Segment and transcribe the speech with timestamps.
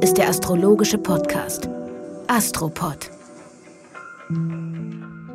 [0.00, 1.68] Ist der astrologische Podcast
[2.28, 3.10] Astropod.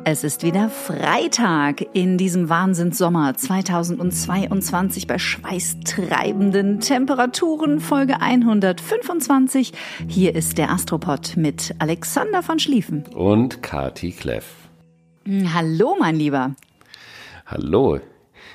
[0.04, 9.72] Es ist wieder Freitag in diesem Wahnsinnssommer 2022 bei schweißtreibenden Temperaturen, Folge 125.
[10.08, 13.04] Hier ist der Astropod mit Alexander von Schlieffen.
[13.14, 14.46] Und Kati Kleff.
[15.52, 16.54] Hallo, mein Lieber.
[17.44, 18.00] Hallo.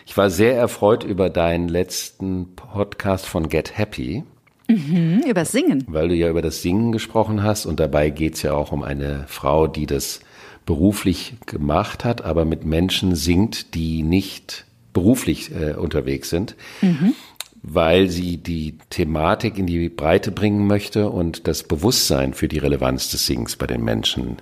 [0.08, 4.24] Ich war sehr erfreut über deinen letzten Podcast von Get Happy.
[4.70, 5.84] Mhm, über Singen.
[5.88, 8.84] Weil du ja über das Singen gesprochen hast und dabei geht es ja auch um
[8.84, 10.20] eine Frau, die das
[10.66, 17.16] beruflich gemacht hat, aber mit Menschen singt, die nicht beruflich äh, unterwegs sind, mhm.
[17.64, 23.10] weil sie die Thematik in die Breite bringen möchte und das Bewusstsein für die Relevanz
[23.10, 24.38] des Singens bei den Menschen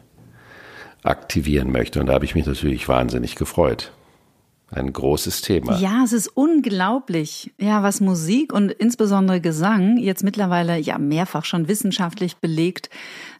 [1.03, 2.01] aktivieren möchte.
[2.01, 3.93] Und da habe ich mich natürlich wahnsinnig gefreut.
[4.69, 5.77] Ein großes Thema.
[5.79, 11.69] Ja, es ist unglaublich, ja, was Musik und insbesondere Gesang jetzt mittlerweile ja mehrfach schon
[11.69, 12.89] wissenschaftlich belegt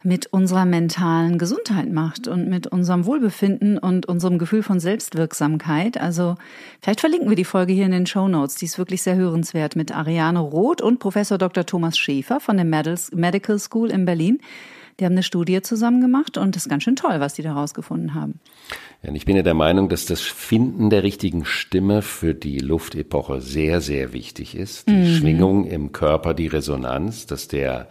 [0.04, 6.00] mit unserer mentalen Gesundheit macht und mit unserem Wohlbefinden und unserem Gefühl von Selbstwirksamkeit.
[6.00, 6.36] Also
[6.82, 8.56] vielleicht verlinken wir die Folge hier in den Show Notes.
[8.56, 11.66] Die ist wirklich sehr hörenswert mit Ariane Roth und Professor Dr.
[11.66, 14.40] Thomas Schäfer von der Medical School in Berlin.
[15.00, 17.54] Die haben eine Studie zusammen gemacht und das ist ganz schön toll, was die da
[17.54, 18.40] rausgefunden haben.
[19.04, 23.42] Ja, ich bin ja der Meinung, dass das Finden der richtigen Stimme für die Luftepoche
[23.42, 24.88] sehr, sehr wichtig ist.
[24.90, 25.16] Die mhm.
[25.16, 27.88] Schwingung im Körper, die Resonanz, dass der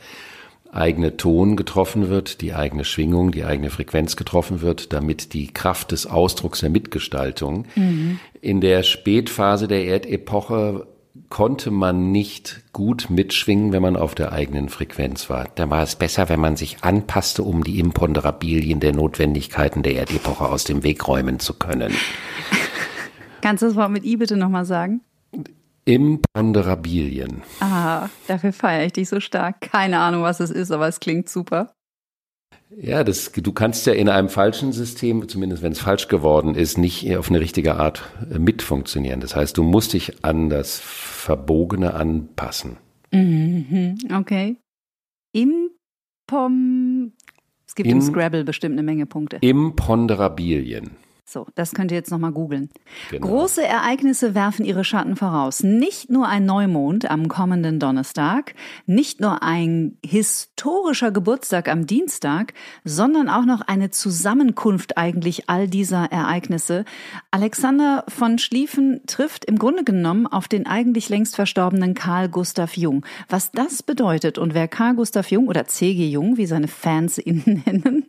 [0.72, 5.92] eigene Ton getroffen wird, die eigene Schwingung, die eigene Frequenz getroffen wird, damit die Kraft
[5.92, 8.18] des Ausdrucks der Mitgestaltung mhm.
[8.40, 10.86] in der Spätphase der Erdepoche
[11.28, 15.48] konnte man nicht gut mitschwingen, wenn man auf der eigenen Frequenz war.
[15.54, 20.48] Da war es besser, wenn man sich anpasste, um die Imponderabilien der Notwendigkeiten der Erdepoche
[20.48, 21.92] aus dem Weg räumen zu können.
[23.40, 25.00] Kannst du das Wort mit I bitte nochmal sagen?
[25.84, 27.42] Imponderabilien.
[27.60, 29.60] Ah, dafür feiere ich dich so stark.
[29.60, 31.72] Keine Ahnung, was es ist, aber es klingt super.
[32.70, 36.76] Ja, das, du kannst ja in einem falschen System, zumindest wenn es falsch geworden ist,
[36.76, 39.20] nicht auf eine richtige Art äh, mitfunktionieren.
[39.20, 40.80] Das heißt, du musst dich an das
[41.26, 42.76] Verbogene anpassen.
[43.12, 44.58] Mhm, okay.
[45.32, 47.12] Impom.
[47.66, 49.38] Es gibt im, im Scrabble bestimmt eine Menge Punkte.
[49.40, 50.92] Imponderabilien.
[51.28, 52.70] So, das könnt ihr jetzt nochmal googeln.
[53.10, 53.26] Genau.
[53.26, 55.64] Große Ereignisse werfen ihre Schatten voraus.
[55.64, 58.54] Nicht nur ein Neumond am kommenden Donnerstag,
[58.86, 62.54] nicht nur ein historischer Geburtstag am Dienstag,
[62.84, 66.84] sondern auch noch eine Zusammenkunft eigentlich all dieser Ereignisse.
[67.32, 73.04] Alexander von Schlieffen trifft im Grunde genommen auf den eigentlich längst verstorbenen Karl Gustav Jung.
[73.28, 76.08] Was das bedeutet und wer Karl Gustav Jung oder C.G.
[76.08, 78.06] Jung, wie seine Fans ihn nennen,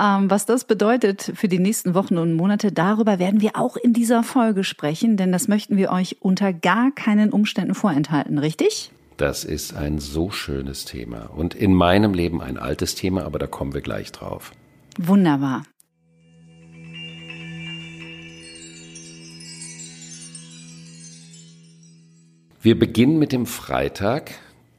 [0.00, 2.72] ähm, was das bedeutet für die nächsten Wochen und Monate, Monate.
[2.72, 6.94] Darüber werden wir auch in dieser Folge sprechen, denn das möchten wir euch unter gar
[6.94, 8.90] keinen Umständen vorenthalten, richtig?
[9.16, 13.46] Das ist ein so schönes Thema und in meinem Leben ein altes Thema, aber da
[13.46, 14.52] kommen wir gleich drauf.
[14.98, 15.62] Wunderbar.
[22.60, 24.32] Wir beginnen mit dem Freitag,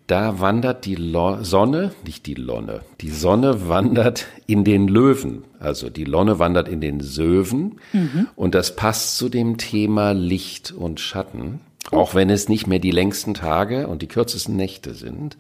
[0.08, 5.44] da wandert die Lo Sonne, nicht die Lonne, die Sonne wandert in den Löwen.
[5.60, 7.80] Also die Lonne wandert in den Söwen.
[7.92, 8.28] Mhm.
[8.36, 11.62] Und das passt zu dem Thema Licht und Schatten.
[11.92, 15.38] Auch wenn es nicht mehr die längsten Tage und die kürzesten Nächte sind.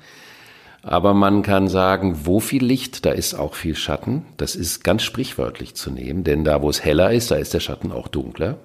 [0.81, 4.23] Aber man kann sagen, wo viel Licht, da ist auch viel Schatten.
[4.37, 7.59] Das ist ganz sprichwörtlich zu nehmen, denn da, wo es heller ist, da ist der
[7.59, 8.59] Schatten auch dunkler.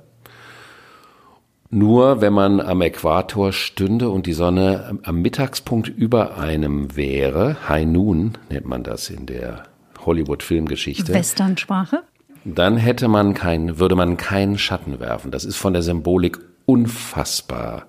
[1.70, 7.86] Nur wenn man am Äquator stünde und die Sonne am Mittagspunkt über einem wäre, High
[7.86, 9.62] Noon nennt man das in der
[10.04, 11.14] Hollywood-Filmgeschichte.
[11.14, 12.02] Westernsprache?
[12.44, 15.30] Dann hätte man kein, würde man keinen Schatten werfen.
[15.30, 17.86] Das ist von der Symbolik unfassbar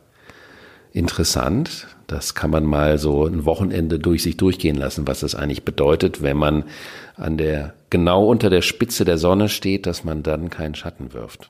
[0.94, 1.88] interessant.
[2.06, 6.22] Das kann man mal so ein Wochenende durch sich durchgehen lassen, was das eigentlich bedeutet,
[6.22, 6.66] wenn man
[7.16, 11.50] an der, genau unter der Spitze der Sonne steht, dass man dann keinen Schatten wirft.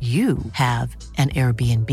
[0.00, 1.90] you have an Airbnb.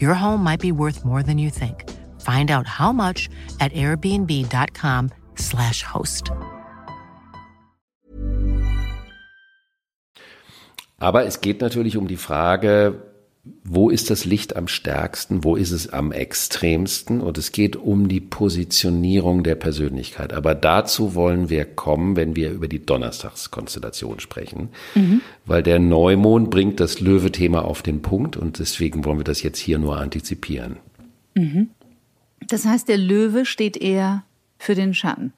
[0.00, 1.84] Your home might be worth more than you think.
[2.22, 3.28] Find out how much
[3.60, 6.30] at airbnb.com/slash host.
[10.98, 13.02] Aber es geht natürlich um die Frage,
[13.68, 18.08] wo ist das Licht am stärksten, wo ist es am extremsten und es geht um
[18.08, 20.32] die Positionierung der Persönlichkeit.
[20.32, 25.20] Aber dazu wollen wir kommen, wenn wir über die Donnerstagskonstellation sprechen, mhm.
[25.44, 29.58] weil der Neumond bringt das Löwe-Thema auf den Punkt und deswegen wollen wir das jetzt
[29.58, 30.76] hier nur antizipieren.
[31.34, 31.70] Mhm.
[32.48, 34.24] Das heißt, der Löwe steht eher
[34.58, 35.32] für den Schatten.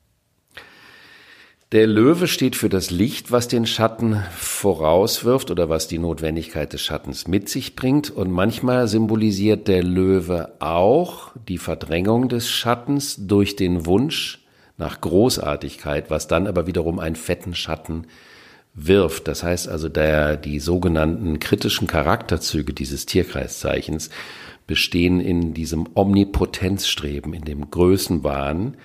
[1.70, 6.80] Der Löwe steht für das Licht, was den Schatten vorauswirft oder was die Notwendigkeit des
[6.80, 8.08] Schattens mit sich bringt.
[8.08, 14.46] Und manchmal symbolisiert der Löwe auch die Verdrängung des Schattens durch den Wunsch
[14.78, 18.06] nach Großartigkeit, was dann aber wiederum einen fetten Schatten
[18.72, 19.28] wirft.
[19.28, 24.08] Das heißt also, der, die sogenannten kritischen Charakterzüge dieses Tierkreiszeichens
[24.66, 28.78] bestehen in diesem Omnipotenzstreben, in dem Größenwahn,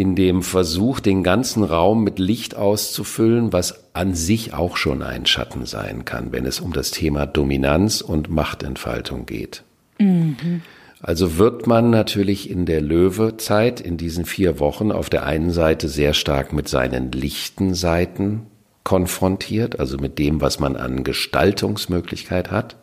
[0.00, 5.26] in dem Versuch, den ganzen Raum mit Licht auszufüllen, was an sich auch schon ein
[5.26, 9.62] Schatten sein kann, wenn es um das Thema Dominanz und Machtentfaltung geht.
[9.98, 10.62] Mhm.
[11.02, 15.86] Also wird man natürlich in der Löwezeit in diesen vier Wochen auf der einen Seite
[15.86, 18.46] sehr stark mit seinen lichten Seiten
[18.84, 22.76] konfrontiert, also mit dem, was man an Gestaltungsmöglichkeit hat.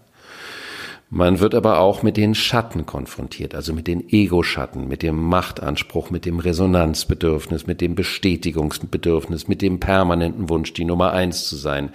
[1.09, 6.09] Man wird aber auch mit den Schatten konfrontiert, also mit den Ego-Schatten, mit dem Machtanspruch,
[6.09, 11.92] mit dem Resonanzbedürfnis, mit dem Bestätigungsbedürfnis, mit dem permanenten Wunsch, die Nummer eins zu sein,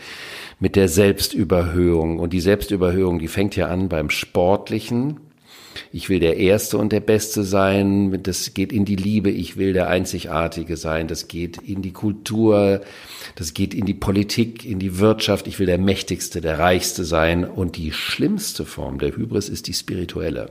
[0.61, 2.21] mit der Selbstüberhöhung.
[2.21, 5.21] Und die Selbstüberhöhung, die fängt ja an beim Sportlichen,
[5.93, 9.73] ich will der Erste und der Beste sein, das geht in die Liebe, ich will
[9.73, 12.81] der Einzigartige sein, das geht in die Kultur,
[13.37, 17.45] das geht in die Politik, in die Wirtschaft, ich will der Mächtigste, der Reichste sein
[17.45, 20.51] und die schlimmste Form der Hybris ist die spirituelle.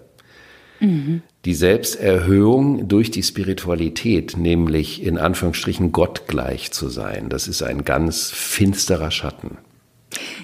[0.80, 1.22] Mhm.
[1.46, 8.30] Die Selbsterhöhung durch die Spiritualität, nämlich in Anführungsstrichen gottgleich zu sein, das ist ein ganz
[8.32, 9.58] finsterer Schatten.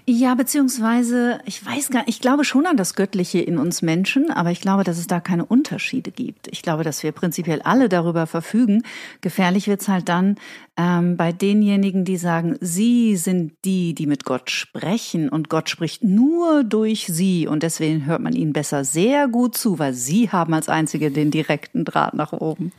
[0.06, 4.32] Ja, beziehungsweise, ich weiß gar nicht, ich glaube schon an das Göttliche in uns Menschen,
[4.32, 6.48] aber ich glaube, dass es da keine Unterschiede gibt.
[6.48, 8.84] Ich glaube, dass wir prinzipiell alle darüber verfügen.
[9.20, 10.36] Gefährlich wird's halt dann
[10.78, 16.04] ähm, bei denjenigen, die sagen, sie sind die, die mit Gott sprechen und Gott spricht
[16.04, 20.54] nur durch sie und deswegen hört man ihnen besser sehr gut zu, weil sie haben
[20.54, 22.72] als Einzige den direkten Draht nach oben.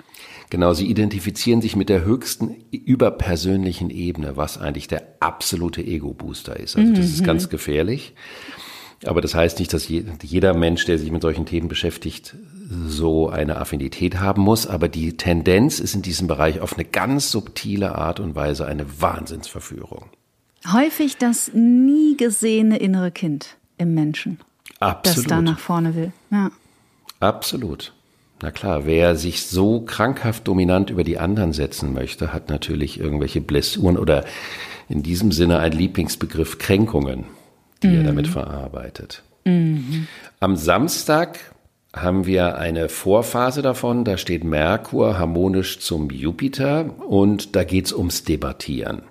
[0.50, 6.76] Genau, sie identifizieren sich mit der höchsten überpersönlichen Ebene, was eigentlich der absolute Ego-Booster ist.
[6.76, 7.50] Also das ist ganz mhm.
[7.50, 8.14] gefährlich.
[9.06, 12.34] Aber das heißt nicht, dass jeder Mensch, der sich mit solchen Themen beschäftigt,
[12.86, 14.66] so eine Affinität haben muss.
[14.66, 19.00] Aber die Tendenz ist in diesem Bereich auf eine ganz subtile Art und Weise eine
[19.00, 20.06] Wahnsinnsverführung.
[20.72, 24.40] Häufig das nie gesehene innere Kind im Menschen.
[24.80, 25.18] Absolut.
[25.18, 26.12] Das da nach vorne will.
[26.30, 26.50] Ja.
[27.20, 27.94] Absolut.
[28.40, 33.40] Na klar, wer sich so krankhaft dominant über die anderen setzen möchte, hat natürlich irgendwelche
[33.40, 34.24] Blessuren oder
[34.88, 37.24] in diesem Sinne ein Lieblingsbegriff Kränkungen,
[37.82, 37.96] die mhm.
[37.96, 39.22] er damit verarbeitet.
[39.44, 40.06] Mhm.
[40.40, 41.38] Am Samstag
[41.94, 48.24] haben wir eine Vorphase davon, da steht Merkur harmonisch zum Jupiter und da geht's ums
[48.24, 49.02] Debattieren.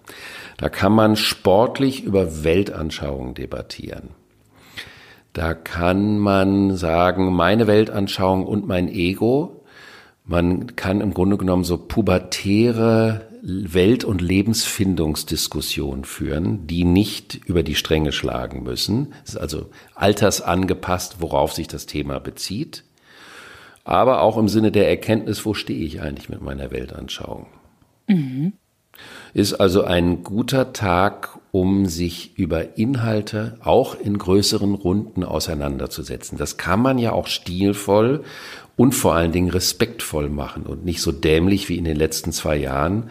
[0.57, 4.09] Da kann man sportlich über Weltanschauungen debattieren.
[5.37, 9.63] Da kann man sagen, meine Weltanschauung und mein Ego.
[10.25, 17.75] Man kann im Grunde genommen so pubertäre Welt- und Lebensfindungsdiskussionen führen, die nicht über die
[17.75, 19.13] Stränge schlagen müssen.
[19.25, 22.83] Es ist also altersangepasst, worauf sich das Thema bezieht.
[23.83, 27.45] Aber auch im Sinne der Erkenntnis, wo stehe ich eigentlich mit meiner Weltanschauung.
[28.07, 28.53] Mhm.
[29.33, 36.37] Ist also ein guter Tag, um sich über Inhalte auch in größeren Runden auseinanderzusetzen.
[36.37, 38.23] Das kann man ja auch stilvoll
[38.75, 42.57] und vor allen Dingen respektvoll machen und nicht so dämlich wie in den letzten zwei
[42.57, 43.09] Jahren,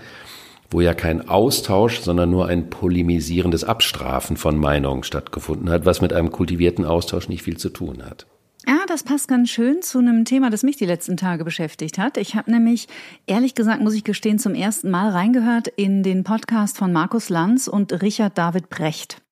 [0.71, 6.13] wo ja kein Austausch, sondern nur ein polemisierendes Abstrafen von Meinungen stattgefunden hat, was mit
[6.13, 8.27] einem kultivierten Austausch nicht viel zu tun hat.
[8.69, 12.17] Ja, das passt ganz schön zu einem Thema, das mich die letzten Tage beschäftigt hat.
[12.17, 12.89] Ich habe nämlich,
[13.27, 17.69] ehrlich gesagt, muss ich gestehen, zum ersten Mal reingehört in den Podcast von Markus Lanz
[17.69, 19.23] und Richard David Brecht.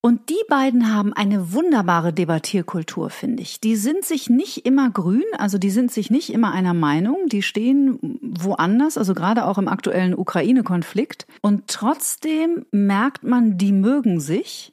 [0.00, 3.60] Und die beiden haben eine wunderbare Debattierkultur, finde ich.
[3.60, 7.42] Die sind sich nicht immer grün, also die sind sich nicht immer einer Meinung, die
[7.42, 11.26] stehen woanders, also gerade auch im aktuellen Ukraine-Konflikt.
[11.42, 14.72] Und trotzdem merkt man, die mögen sich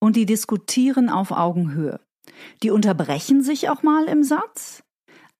[0.00, 2.00] und die diskutieren auf Augenhöhe.
[2.62, 4.82] Die unterbrechen sich auch mal im Satz,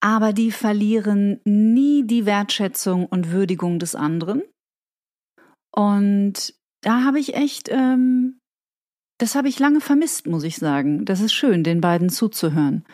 [0.01, 4.43] aber die verlieren nie die Wertschätzung und Würdigung des anderen.
[5.73, 8.39] Und da habe ich echt, ähm,
[9.19, 11.05] das habe ich lange vermisst, muss ich sagen.
[11.05, 12.85] Das ist schön, den beiden zuzuhören.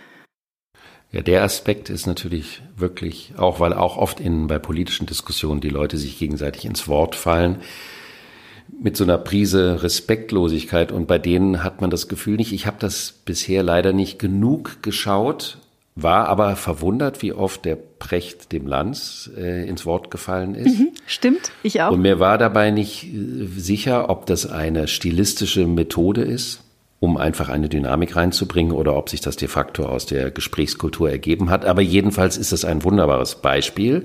[1.12, 5.68] Ja, der Aspekt ist natürlich wirklich, auch weil auch oft in, bei politischen Diskussionen die
[5.68, 7.60] Leute sich gegenseitig ins Wort fallen,
[8.80, 12.76] mit so einer Prise Respektlosigkeit und bei denen hat man das Gefühl nicht, ich habe
[12.80, 15.58] das bisher leider nicht genug geschaut,
[15.96, 20.78] war aber verwundert, wie oft der Precht dem Lanz äh, ins Wort gefallen ist.
[20.78, 21.92] Mhm, stimmt, ich auch.
[21.92, 26.62] Und mir war dabei nicht äh, sicher, ob das eine stilistische Methode ist,
[27.00, 31.50] um einfach eine Dynamik reinzubringen oder ob sich das de facto aus der Gesprächskultur ergeben
[31.50, 31.64] hat.
[31.64, 34.04] Aber jedenfalls ist es ein wunderbares Beispiel.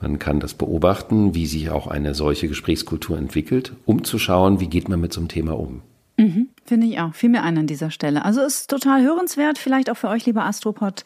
[0.00, 4.68] Man kann das beobachten, wie sich auch eine solche Gesprächskultur entwickelt, um zu schauen, wie
[4.68, 5.82] geht man mit so einem Thema um.
[6.16, 7.14] Mhm, Finde ich auch.
[7.14, 8.24] Fiel mir ein an dieser Stelle.
[8.24, 11.04] Also ist total hörenswert, vielleicht auch für euch, lieber Astropod,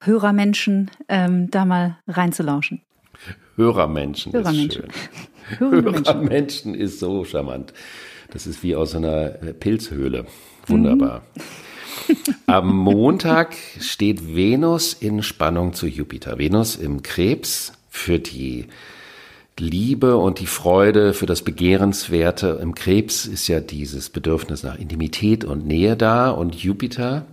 [0.00, 2.80] Hörermenschen, ähm, da mal reinzulauschen.
[3.56, 4.84] Hörermenschen, Hörermenschen.
[4.84, 5.58] ist schön.
[5.58, 7.72] Hörermenschen ist so charmant.
[8.30, 10.26] Das ist wie aus einer Pilzhöhle.
[10.66, 11.22] Wunderbar.
[12.08, 12.14] Mhm.
[12.46, 16.38] Am Montag steht Venus in Spannung zu Jupiter.
[16.38, 18.66] Venus im Krebs für die
[19.58, 22.58] Liebe und die Freude für das Begehrenswerte.
[22.60, 27.24] Im Krebs ist ja dieses Bedürfnis nach Intimität und Nähe da und Jupiter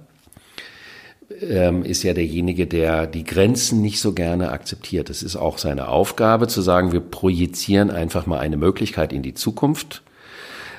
[1.41, 5.09] ähm, ist ja derjenige, der die Grenzen nicht so gerne akzeptiert.
[5.09, 9.33] Es ist auch seine Aufgabe zu sagen, wir projizieren einfach mal eine Möglichkeit in die
[9.33, 10.01] Zukunft.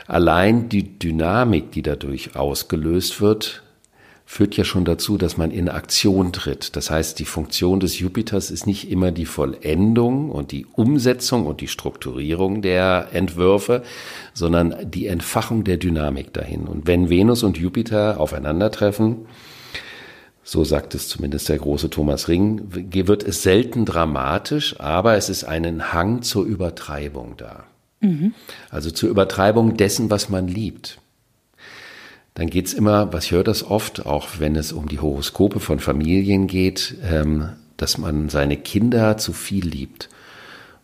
[0.06, 3.63] Allein die Dynamik, die dadurch ausgelöst wird,
[4.26, 6.76] führt ja schon dazu, dass man in Aktion tritt.
[6.76, 11.60] Das heißt, die Funktion des Jupiters ist nicht immer die Vollendung und die Umsetzung und
[11.60, 13.82] die Strukturierung der Entwürfe,
[14.32, 16.66] sondern die Entfachung der Dynamik dahin.
[16.66, 19.26] Und wenn Venus und Jupiter aufeinandertreffen,
[20.42, 25.44] so sagt es zumindest der große Thomas Ring, wird es selten dramatisch, aber es ist
[25.44, 27.64] einen Hang zur Übertreibung da.
[28.00, 28.34] Mhm.
[28.70, 30.98] Also zur Übertreibung dessen, was man liebt
[32.34, 35.78] dann geht's immer, was ich höre das oft, auch wenn es um die Horoskope von
[35.78, 40.08] Familien geht, ähm, dass man seine Kinder zu viel liebt.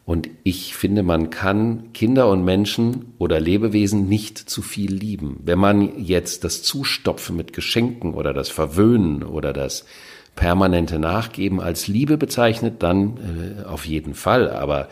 [0.06, 5.38] Und ich finde, man kann Kinder und Menschen oder Lebewesen nicht zu viel lieben.
[5.44, 9.84] Wenn man jetzt das Zustopfen mit Geschenken oder das Verwöhnen oder das
[10.34, 13.18] permanente Nachgeben als Liebe bezeichnet, dann
[13.62, 14.50] äh, auf jeden Fall.
[14.50, 14.88] Aber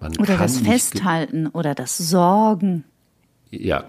[0.00, 2.84] man oder kann das Festhalten oder das Sorgen.
[3.50, 3.84] Ja,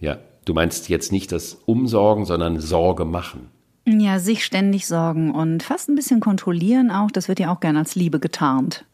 [0.00, 0.18] ja.
[0.44, 3.50] Du meinst jetzt nicht das Umsorgen, sondern Sorge machen.
[3.86, 7.10] Ja, sich ständig sorgen und fast ein bisschen kontrollieren auch.
[7.10, 8.84] Das wird ja auch gerne als Liebe getarnt.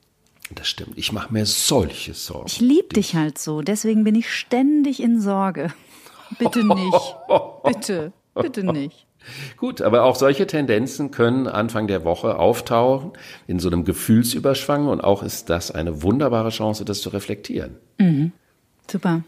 [0.54, 0.98] Das stimmt.
[0.98, 2.46] Ich mache mir solche Sorgen.
[2.48, 3.62] Ich liebe dich halt so.
[3.62, 5.72] Deswegen bin ich ständig in Sorge.
[6.38, 7.16] Bitte nicht.
[7.64, 8.12] Bitte.
[8.34, 9.06] Bitte nicht.
[9.56, 13.12] Gut, aber auch solche Tendenzen können Anfang der Woche auftauchen
[13.46, 17.76] in so einem Gefühlsüberschwang und auch ist das eine wunderbare Chance, das zu reflektieren.
[17.98, 18.32] Mhm.
[18.90, 19.22] Super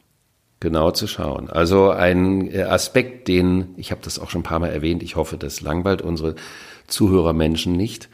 [0.62, 1.50] genau zu schauen.
[1.50, 5.16] Also ein äh, Aspekt, den, ich habe das auch schon ein paar Mal erwähnt, ich
[5.16, 6.36] hoffe, das langweilt unsere
[6.86, 8.08] Zuhörermenschen nicht.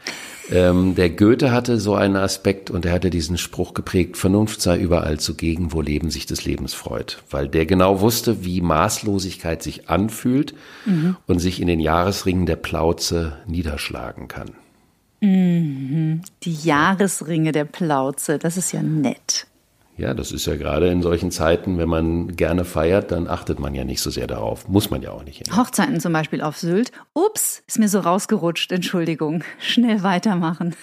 [0.51, 4.79] Ähm, der Goethe hatte so einen Aspekt und er hatte diesen Spruch geprägt, Vernunft sei
[4.79, 7.21] überall zugegen, wo Leben sich des Lebens freut.
[7.29, 11.17] Weil der genau wusste, wie Maßlosigkeit sich anfühlt mhm.
[11.27, 14.51] und sich in den Jahresringen der Plauze niederschlagen kann.
[15.21, 16.21] Mhm.
[16.43, 19.45] Die Jahresringe der Plauze, das ist ja nett.
[19.99, 23.75] Ja, das ist ja gerade in solchen Zeiten, wenn man gerne feiert, dann achtet man
[23.75, 24.69] ja nicht so sehr darauf.
[24.69, 25.45] Muss man ja auch nicht.
[25.45, 25.57] Immer.
[25.57, 26.93] Hochzeiten zum Beispiel auf Sylt.
[27.13, 28.71] Ups, ist mir so rausgerutscht.
[28.71, 29.43] Entschuldigung.
[29.59, 30.73] Schnell weitermachen.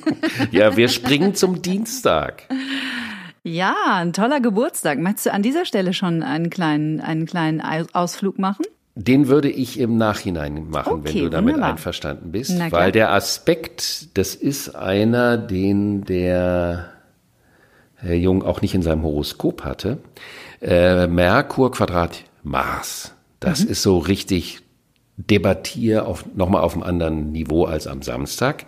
[0.52, 2.44] ja, wir springen zum Dienstag.
[3.42, 5.00] Ja, ein toller Geburtstag.
[5.00, 7.60] Möchtest du an dieser Stelle schon einen kleinen, einen kleinen
[7.92, 8.64] Ausflug machen?
[8.94, 11.72] Den würde ich im Nachhinein machen, okay, wenn du damit wunderbar.
[11.72, 12.56] einverstanden bist.
[12.70, 16.99] Weil der Aspekt, das ist einer, den der
[18.02, 19.98] Jung auch nicht in seinem Horoskop hatte.
[20.60, 23.14] Äh, Merkur Quadrat Mars.
[23.40, 23.70] Das mhm.
[23.70, 24.60] ist so richtig
[25.16, 28.64] Debattier auf, nochmal auf einem anderen Niveau als am Samstag.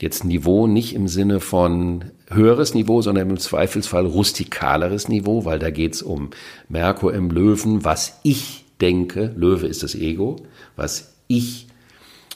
[0.00, 5.70] Jetzt Niveau nicht im Sinne von höheres Niveau, sondern im Zweifelsfall rustikaleres Niveau, weil da
[5.70, 6.30] geht's um
[6.68, 10.36] Merkur im Löwen, was ich denke, Löwe ist das Ego,
[10.74, 11.68] was ich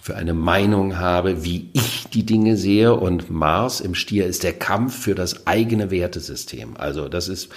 [0.00, 2.94] für eine Meinung habe, wie ich die Dinge sehe.
[2.94, 6.76] Und Mars im Stier ist der Kampf für das eigene Wertesystem.
[6.76, 7.50] Also das ist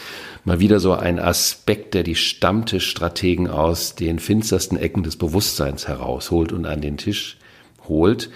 [0.43, 6.51] mal wieder so ein Aspekt, der die Stammtischstrategen aus den finstersten Ecken des Bewusstseins herausholt
[6.51, 7.37] und an den Tisch
[7.87, 8.29] holt.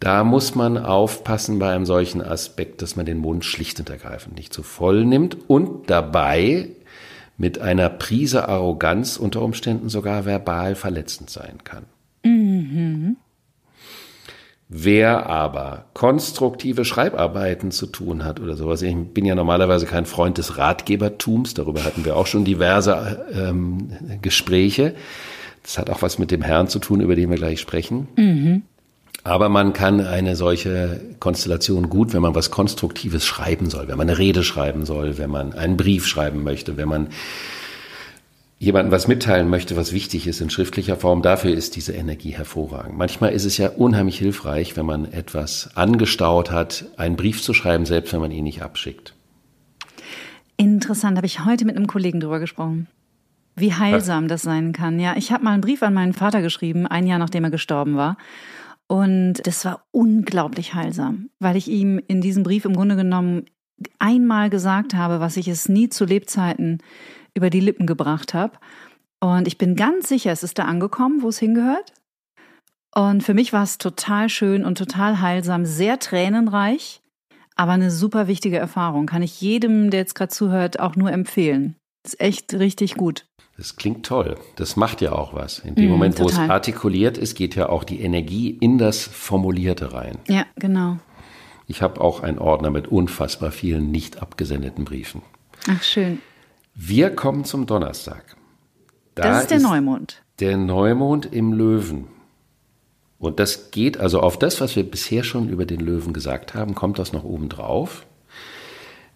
[0.00, 4.36] Da muss man aufpassen bei einem solchen Aspekt, dass man den Mund schlicht und ergreifend
[4.36, 6.70] nicht zu voll nimmt und dabei
[7.36, 11.84] mit einer Prise Arroganz unter Umständen sogar verbal verletzend sein kann.
[12.24, 13.16] Mhm.
[14.70, 20.36] Wer aber konstruktive Schreibarbeiten zu tun hat oder sowas, ich bin ja normalerweise kein Freund
[20.36, 23.88] des Ratgebertums, darüber hatten wir auch schon diverse ähm,
[24.20, 24.94] Gespräche.
[25.62, 28.08] Das hat auch was mit dem Herrn zu tun, über den wir gleich sprechen.
[28.16, 28.62] Mhm.
[29.24, 34.08] Aber man kann eine solche Konstellation gut, wenn man was Konstruktives schreiben soll, wenn man
[34.08, 37.08] eine Rede schreiben soll, wenn man einen Brief schreiben möchte, wenn man
[38.58, 42.98] jemandem was mitteilen möchte, was wichtig ist in schriftlicher Form, dafür ist diese Energie hervorragend.
[42.98, 47.86] Manchmal ist es ja unheimlich hilfreich, wenn man etwas angestaut hat, einen Brief zu schreiben,
[47.86, 49.14] selbst wenn man ihn nicht abschickt.
[50.56, 52.88] Interessant, habe ich heute mit einem Kollegen drüber gesprochen.
[53.54, 55.00] Wie heilsam das sein kann.
[55.00, 57.96] Ja, ich habe mal einen Brief an meinen Vater geschrieben, ein Jahr nachdem er gestorben
[57.96, 58.16] war.
[58.88, 63.44] Und das war unglaublich heilsam, weil ich ihm in diesem Brief im Grunde genommen
[63.98, 66.78] einmal gesagt habe, was ich es nie zu Lebzeiten
[67.34, 68.58] über die Lippen gebracht habe.
[69.20, 71.92] Und ich bin ganz sicher, es ist da angekommen, wo es hingehört.
[72.94, 77.00] Und für mich war es total schön und total heilsam, sehr tränenreich,
[77.54, 79.06] aber eine super wichtige Erfahrung.
[79.06, 81.76] Kann ich jedem, der jetzt gerade zuhört, auch nur empfehlen.
[82.04, 83.26] Ist echt richtig gut.
[83.56, 84.36] Das klingt toll.
[84.54, 85.58] Das macht ja auch was.
[85.58, 86.38] In dem mm, Moment, total.
[86.38, 90.18] wo es artikuliert ist, geht ja auch die Energie in das Formulierte rein.
[90.28, 90.98] Ja, genau.
[91.66, 95.22] Ich habe auch einen Ordner mit unfassbar vielen nicht abgesendeten Briefen.
[95.68, 96.20] Ach, schön.
[96.80, 98.36] Wir kommen zum Donnerstag.
[99.16, 100.22] Da das ist der ist Neumond.
[100.38, 102.06] Der Neumond im Löwen.
[103.18, 106.76] Und das geht also auf das, was wir bisher schon über den Löwen gesagt haben,
[106.76, 108.06] kommt das noch oben drauf.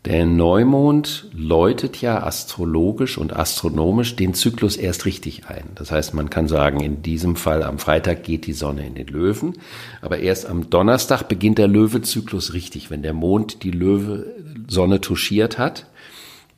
[0.06, 5.70] Der Neumond läutet ja astrologisch und astronomisch den Zyklus erst richtig ein.
[5.76, 9.06] Das heißt, man kann sagen, in diesem Fall am Freitag geht die Sonne in den
[9.06, 9.58] Löwen,
[10.00, 12.90] aber erst am Donnerstag beginnt der Löwezyklus richtig.
[12.90, 15.86] Wenn der Mond die Löwe-Sonne touchiert hat,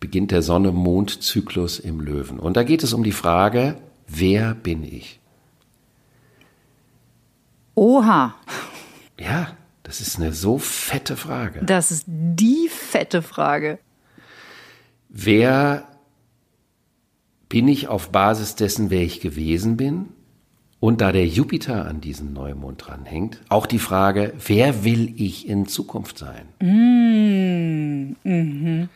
[0.01, 2.39] beginnt der Sonne-Mond-Zyklus im Löwen.
[2.39, 5.21] Und da geht es um die Frage, wer bin ich?
[7.75, 8.35] Oha.
[9.19, 11.65] Ja, das ist eine so fette Frage.
[11.65, 13.79] Das ist die fette Frage.
[15.09, 15.87] Wer
[17.49, 20.09] bin ich auf Basis dessen, wer ich gewesen bin?
[20.81, 25.67] Und da der Jupiter an diesen Neumond dranhängt, auch die Frage, wer will ich in
[25.67, 26.47] Zukunft sein?
[26.61, 28.89] Mm, mhm.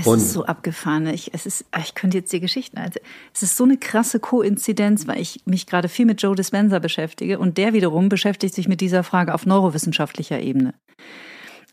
[0.00, 1.06] Es und ist so abgefahren.
[1.06, 2.78] Ich, es ist, ich könnte jetzt die Geschichten.
[2.78, 2.98] Also,
[3.34, 7.38] es ist so eine krasse Koinzidenz, weil ich mich gerade viel mit Joe Dispenza beschäftige
[7.38, 10.74] und der wiederum beschäftigt sich mit dieser Frage auf neurowissenschaftlicher Ebene.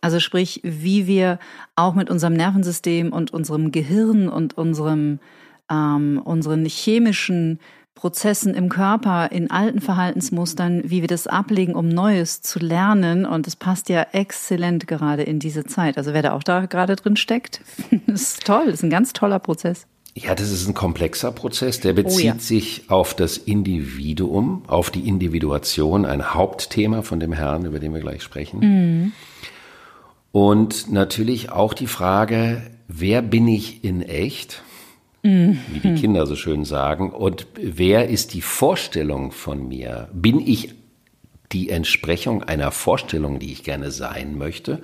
[0.02, 1.40] Also sprich, wie wir
[1.78, 5.20] auch mit unserem Nervensystem und unserem Gehirn und unserem,
[5.72, 7.60] ähm, unseren chemischen
[7.96, 13.26] Prozessen im Körper, in alten Verhaltensmustern, wie wir das ablegen, um Neues zu lernen.
[13.26, 15.98] Und es passt ja exzellent gerade in diese Zeit.
[15.98, 17.62] Also wer da auch da gerade drin steckt,
[18.08, 19.86] ist toll, ist ein ganz toller Prozess.
[20.16, 22.40] Ja, das ist ein komplexer Prozess, der bezieht oh ja.
[22.40, 28.02] sich auf das Individuum, auf die Individuation, ein Hauptthema von dem Herrn, über den wir
[28.02, 28.60] gleich sprechen.
[28.60, 29.12] Mhm.
[30.32, 34.62] Und natürlich auch die Frage, wer bin ich in echt?
[35.24, 37.12] Wie die Kinder so schön sagen.
[37.12, 40.10] Und wer ist die Vorstellung von mir?
[40.14, 40.76] Bin ich
[41.52, 44.82] die Entsprechung einer Vorstellung, die ich gerne sein möchte?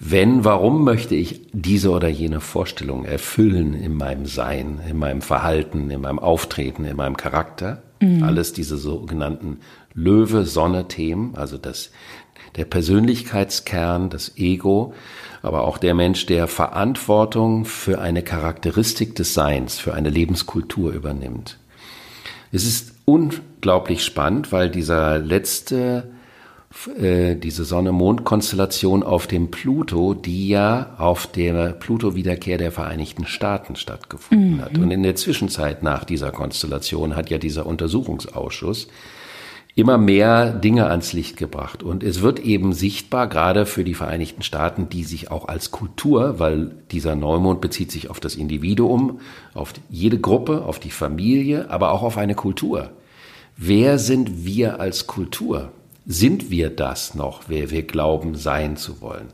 [0.00, 5.90] Wenn, warum möchte ich diese oder jene Vorstellung erfüllen in meinem Sein, in meinem Verhalten,
[5.90, 7.82] in meinem Auftreten, in meinem Charakter?
[8.00, 8.22] Mhm.
[8.22, 9.58] Alles diese sogenannten
[9.94, 11.90] Löwe-Sonne-Themen, also das,
[12.56, 14.94] der Persönlichkeitskern, das Ego,
[15.44, 21.58] aber auch der Mensch, der Verantwortung für eine Charakteristik des Seins, für eine Lebenskultur übernimmt.
[22.50, 26.10] Es ist unglaublich spannend, weil dieser letzte,
[26.98, 34.56] äh, diese Sonne-Mond-Konstellation auf dem Pluto, die ja auf der Pluto-Wiederkehr der Vereinigten Staaten stattgefunden
[34.56, 34.60] mhm.
[34.62, 34.78] hat.
[34.78, 38.88] Und in der Zwischenzeit nach dieser Konstellation hat ja dieser Untersuchungsausschuss
[39.76, 41.82] immer mehr Dinge ans Licht gebracht.
[41.82, 46.38] Und es wird eben sichtbar, gerade für die Vereinigten Staaten, die sich auch als Kultur,
[46.38, 49.20] weil dieser Neumond bezieht sich auf das Individuum,
[49.52, 52.90] auf jede Gruppe, auf die Familie, aber auch auf eine Kultur.
[53.56, 55.72] Wer sind wir als Kultur?
[56.06, 59.28] Sind wir das noch, wer wir glauben sein zu wollen?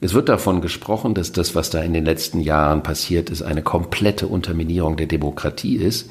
[0.00, 3.62] Es wird davon gesprochen, dass das, was da in den letzten Jahren passiert ist, eine
[3.62, 6.08] komplette Unterminierung der Demokratie ist.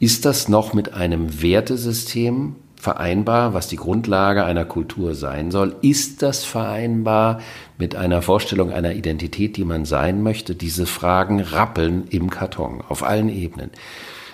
[0.00, 5.76] Ist das noch mit einem Wertesystem vereinbar, was die Grundlage einer Kultur sein soll?
[5.82, 7.40] Ist das vereinbar
[7.78, 10.56] mit einer Vorstellung einer Identität, die man sein möchte?
[10.56, 13.70] Diese Fragen rappeln im Karton auf allen Ebenen.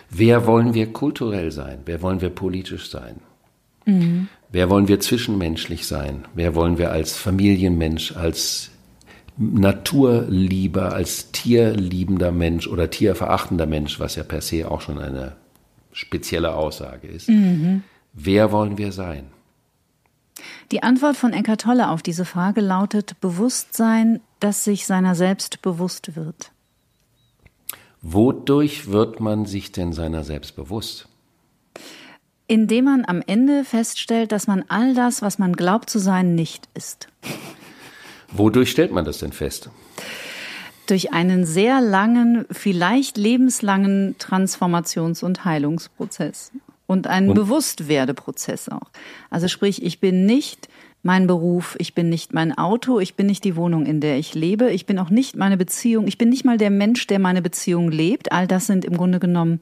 [0.08, 1.80] Wer wollen wir kulturell sein?
[1.84, 3.16] Wer wollen wir politisch sein?
[3.84, 4.28] Mhm.
[4.50, 6.24] Wer wollen wir zwischenmenschlich sein?
[6.34, 8.70] Wer wollen wir als Familienmensch, als
[9.37, 15.37] Naturlieber, als tierliebender Mensch oder tierverachtender Mensch, was ja per se auch schon eine
[15.92, 17.28] spezielle Aussage ist.
[17.28, 17.82] Mhm.
[18.20, 19.28] Wer wollen wir sein?
[20.72, 26.16] Die Antwort von Eckart Tolle auf diese Frage lautet Bewusstsein, das sich seiner selbst bewusst
[26.16, 26.50] wird.
[28.02, 31.07] Wodurch wird man sich denn seiner selbst bewusst?
[32.48, 36.68] Indem man am Ende feststellt, dass man all das, was man glaubt zu sein, nicht
[36.74, 37.07] ist.
[38.33, 39.70] Wodurch stellt man das denn fest?
[40.88, 46.50] Durch einen sehr langen, vielleicht lebenslangen Transformations- und Heilungsprozess.
[46.88, 47.35] Und einen und?
[47.37, 48.90] Bewusstwerdeprozess auch.
[49.31, 50.68] Also sprich, ich bin nicht
[51.03, 54.35] mein Beruf, ich bin nicht mein Auto, ich bin nicht die Wohnung, in der ich
[54.35, 57.42] lebe, ich bin auch nicht meine Beziehung, ich bin nicht mal der Mensch, der meine
[57.42, 58.33] Beziehung lebt.
[58.33, 59.61] All das sind im Grunde genommen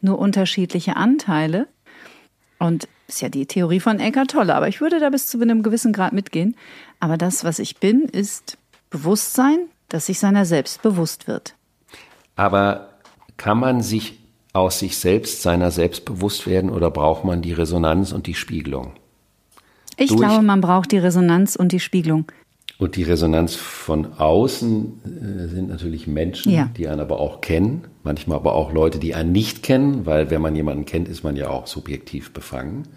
[0.00, 1.66] nur unterschiedliche Anteile.
[2.58, 5.64] Und ist ja die Theorie von Eckhart Tolle, aber ich würde da bis zu einem
[5.64, 6.54] gewissen Grad mitgehen.
[7.00, 8.58] Aber das, was ich bin, ist
[8.90, 11.56] Bewusstsein, das sich seiner selbst bewusst wird.
[12.36, 12.90] Aber
[13.36, 14.19] kann man sich
[14.52, 18.92] aus sich selbst seiner selbst bewusst werden oder braucht man die Resonanz und die Spiegelung?
[19.96, 22.26] Ich Durch glaube, man braucht die Resonanz und die Spiegelung.
[22.78, 26.70] Und die Resonanz von außen äh, sind natürlich Menschen, ja.
[26.76, 30.40] die einen aber auch kennen, manchmal aber auch Leute, die einen nicht kennen, weil wenn
[30.40, 32.88] man jemanden kennt, ist man ja auch subjektiv befangen.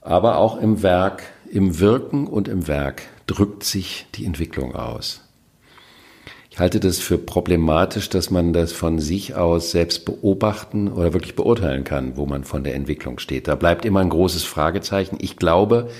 [0.00, 5.25] Aber auch im Werk, im Wirken und im Werk drückt sich die Entwicklung aus.
[6.56, 11.36] Ich halte das für problematisch, dass man das von sich aus selbst beobachten oder wirklich
[11.36, 13.46] beurteilen kann, wo man von der Entwicklung steht.
[13.46, 15.18] Da bleibt immer ein großes Fragezeichen.
[15.20, 15.90] Ich glaube,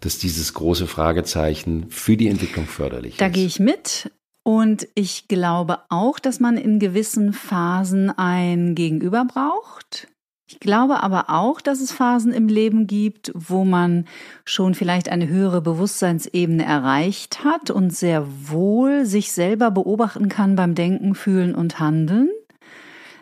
[0.00, 3.32] dass dieses große Fragezeichen für die Entwicklung förderlich da ist.
[3.32, 4.12] Da gehe ich mit.
[4.42, 10.08] Und ich glaube auch, dass man in gewissen Phasen ein Gegenüber braucht.
[10.46, 14.06] Ich glaube aber auch, dass es Phasen im Leben gibt, wo man
[14.44, 20.74] schon vielleicht eine höhere Bewusstseinsebene erreicht hat und sehr wohl sich selber beobachten kann beim
[20.74, 22.28] Denken, Fühlen und Handeln.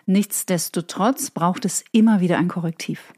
[0.07, 3.13] Nichtsdestotrotz braucht es immer wieder ein Korrektiv.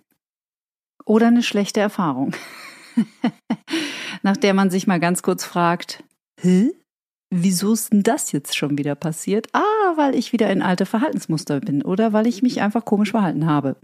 [1.06, 2.34] Oder eine schlechte Erfahrung.
[4.22, 6.04] nach der man sich mal ganz kurz fragt,
[6.40, 6.72] Hä?
[7.30, 9.48] Wieso ist denn das jetzt schon wieder passiert?
[9.52, 13.46] Ah, weil ich wieder in alte Verhaltensmuster bin oder weil ich mich einfach komisch verhalten
[13.46, 13.76] habe.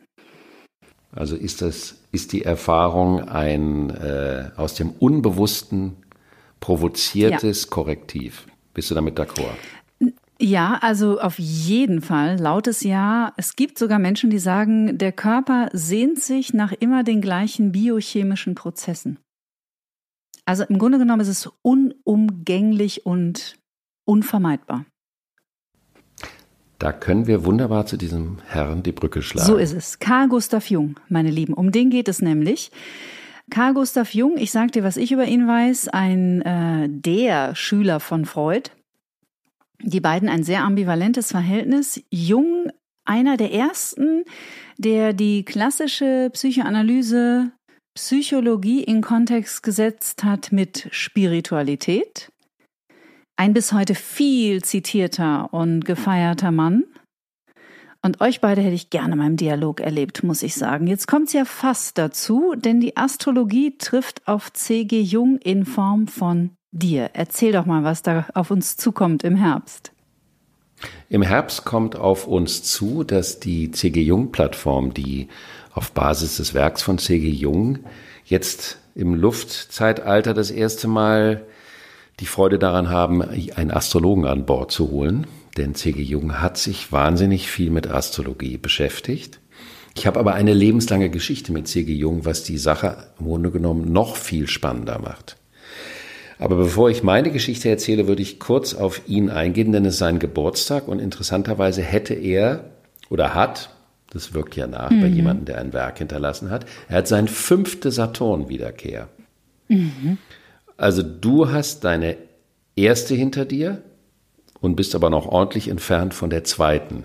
[1.13, 5.97] Also ist das, ist die Erfahrung ein äh, aus dem Unbewussten
[6.61, 7.71] provoziertes ja.
[7.71, 8.47] Korrektiv?
[8.75, 9.57] Bist du damit d'accord?
[10.41, 12.39] Ja, also auf jeden Fall.
[12.39, 13.33] Lautes Ja.
[13.37, 18.55] Es gibt sogar Menschen, die sagen, der Körper sehnt sich nach immer den gleichen biochemischen
[18.55, 19.19] Prozessen.
[20.51, 23.55] Also im Grunde genommen ist es unumgänglich und
[24.05, 24.85] unvermeidbar.
[26.81, 29.47] Da können wir wunderbar zu diesem Herrn die Brücke schlagen.
[29.47, 30.01] So ist es.
[30.01, 31.55] Karl Gustav Jung, meine Lieben.
[31.55, 32.73] Um den geht es nämlich.
[33.49, 38.01] Karl Gustav Jung, ich sag dir, was ich über ihn weiß, ein äh, der Schüler
[38.01, 38.71] von Freud
[39.83, 42.03] die beiden ein sehr ambivalentes Verhältnis.
[42.11, 42.71] Jung,
[43.05, 44.25] einer der ersten,
[44.79, 47.53] der die klassische Psychoanalyse,
[47.95, 52.31] Psychologie in Kontext gesetzt hat mit Spiritualität.
[53.37, 56.85] Ein bis heute viel zitierter und gefeierter Mann.
[58.03, 60.87] Und euch beide hätte ich gerne mal im Dialog erlebt, muss ich sagen.
[60.87, 65.01] Jetzt kommt es ja fast dazu, denn die Astrologie trifft auf C.G.
[65.01, 67.11] Jung in Form von dir.
[67.13, 69.93] Erzähl doch mal, was da auf uns zukommt im Herbst.
[71.11, 74.01] Im Herbst kommt auf uns zu, dass die C.G.
[74.01, 75.29] Jung-Plattform, die
[75.73, 77.29] auf Basis des Werks von C.G.
[77.29, 77.81] Jung
[78.25, 81.47] jetzt im Luftzeitalter das erste Mal
[82.21, 85.27] die Freude daran haben, einen Astrologen an Bord zu holen.
[85.57, 86.03] Denn C.G.
[86.03, 89.41] Jung hat sich wahnsinnig viel mit Astrologie beschäftigt.
[89.97, 91.93] Ich habe aber eine lebenslange Geschichte mit C.G.
[91.93, 95.37] Jung, was die Sache im Grunde genommen noch viel spannender macht.
[96.39, 99.99] Aber bevor ich meine Geschichte erzähle, würde ich kurz auf ihn eingehen, denn es ist
[99.99, 102.71] sein Geburtstag und interessanterweise hätte er
[103.11, 103.71] oder hat,
[104.11, 105.01] das wirkt ja nach mhm.
[105.01, 109.09] bei jemandem, der ein Werk hinterlassen hat, er hat seine fünfte Saturn-Wiederkehr.
[109.69, 110.19] Mhm.
[110.77, 112.17] Also du hast deine
[112.77, 113.83] erste hinter dir
[114.61, 117.05] und bist aber noch ordentlich entfernt von der zweiten.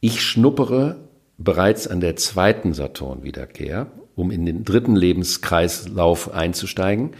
[0.00, 0.96] Ich schnuppere
[1.38, 7.10] bereits an der zweiten Saturn-Wiederkehr, um in den dritten Lebenskreislauf einzusteigen.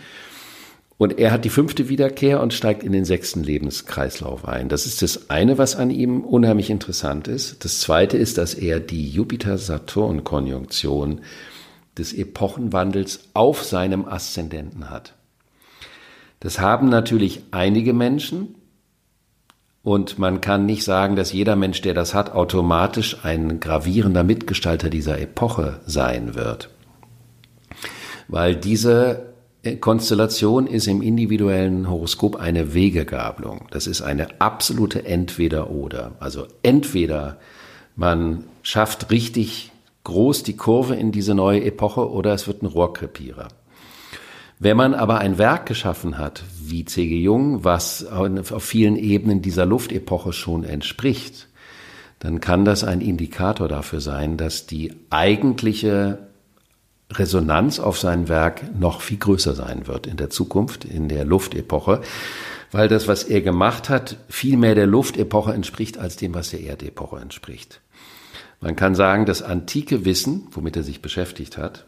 [0.99, 4.71] Und er hat die fünfte Wiederkehr und steigt in den sechsten Lebenskreislauf ein.
[4.71, 7.67] Das ist das eine, was an ihm unheimlich interessant ist.
[7.67, 11.21] Das zweite ist, dass er die Jupiter-Saturn-Konjunktion
[11.99, 15.13] des Epochenwandels auf seinem Aszendenten hat.
[16.41, 18.55] Das haben natürlich einige Menschen.
[19.83, 24.91] Und man kann nicht sagen, dass jeder Mensch, der das hat, automatisch ein gravierender Mitgestalter
[24.91, 26.71] dieser Epoche sein wird.
[28.29, 29.36] Weil diese
[29.75, 33.67] Konstellation ist im individuellen Horoskop eine Wegegabelung.
[33.71, 36.13] Das ist eine absolute Entweder-Oder.
[36.21, 37.39] Also entweder
[37.97, 39.73] man schafft richtig
[40.05, 43.49] groß die Kurve in diese neue Epoche oder es wird ein Rohrkrepierer.
[44.59, 47.19] Wenn man aber ein Werk geschaffen hat, wie C.G.
[47.19, 51.49] Jung, was auf vielen Ebenen dieser Luftepoche schon entspricht,
[52.21, 56.26] dann kann das ein Indikator dafür sein, dass die eigentliche
[57.13, 62.01] Resonanz auf sein Werk noch viel größer sein wird in der Zukunft, in der Luftepoche,
[62.73, 66.61] weil das, was er gemacht hat, viel mehr der Luftepoche entspricht als dem, was der
[66.61, 67.81] Erdepoche entspricht.
[68.61, 71.87] Man kann sagen, das antike Wissen, womit er sich beschäftigt hat,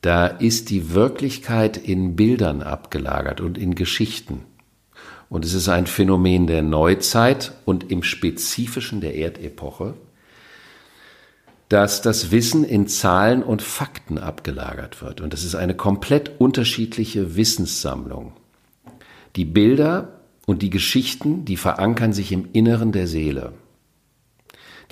[0.00, 4.44] da ist die Wirklichkeit in Bildern abgelagert und in Geschichten.
[5.28, 9.94] Und es ist ein Phänomen der Neuzeit und im Spezifischen der Erdepoche,
[11.68, 15.20] dass das Wissen in Zahlen und Fakten abgelagert wird.
[15.20, 18.32] Und das ist eine komplett unterschiedliche Wissenssammlung.
[19.34, 23.52] Die Bilder und die Geschichten, die verankern sich im Inneren der Seele.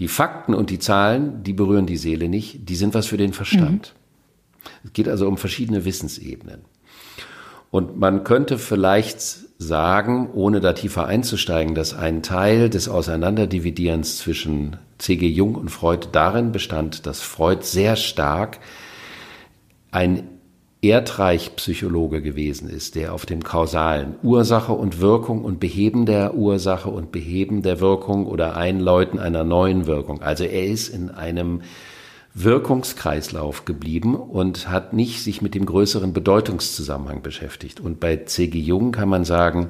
[0.01, 3.33] Die Fakten und die Zahlen, die berühren die Seele nicht, die sind was für den
[3.33, 3.95] Verstand.
[3.95, 4.71] Mhm.
[4.85, 6.63] Es geht also um verschiedene Wissensebenen.
[7.71, 14.77] Und man könnte vielleicht sagen, ohne da tiefer einzusteigen, dass ein Teil des Auseinanderdividierens zwischen
[14.99, 15.27] C.G.
[15.29, 18.59] Jung und Freud darin bestand, dass Freud sehr stark
[19.91, 20.29] ein
[20.83, 27.11] Erdreichpsychologe gewesen ist, der auf dem kausalen Ursache und Wirkung und Beheben der Ursache und
[27.11, 30.21] Beheben der Wirkung oder Einläuten einer neuen Wirkung.
[30.21, 31.63] Also er ist in einem
[32.35, 37.79] Wirkungskreislauf geblieben und hat nicht sich mit dem größeren Bedeutungszusammenhang beschäftigt.
[37.81, 38.59] Und bei C.G.
[38.59, 39.69] Jung kann man sagen,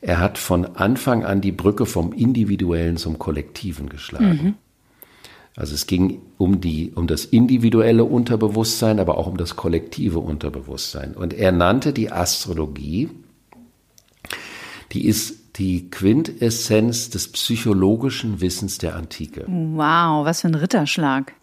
[0.00, 4.40] er hat von Anfang an die Brücke vom Individuellen zum Kollektiven geschlagen.
[4.42, 4.54] Mhm.
[5.56, 11.14] Also es ging um die, um das individuelle Unterbewusstsein, aber auch um das kollektive Unterbewusstsein.
[11.14, 13.10] Und er nannte die Astrologie,
[14.92, 19.44] die ist die Quintessenz des psychologischen Wissens der Antike.
[19.48, 21.34] Wow, was für ein Ritterschlag.